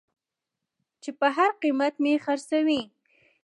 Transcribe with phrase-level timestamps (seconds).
[1.01, 2.81] چې په هر قېمت مې خرڅوې.